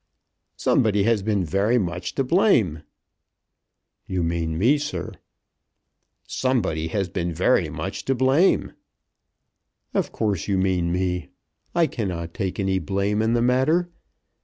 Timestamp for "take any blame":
12.33-13.21